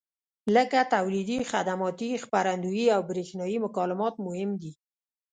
لکه 0.55 0.79
تولیدي، 0.93 1.37
خدماتي، 1.51 2.09
خپرندویي 2.23 2.87
او 2.95 3.01
برېښنایي 3.09 3.57
مکالمات 3.65 4.13
مهم 4.25 4.51
دي. 4.61 4.71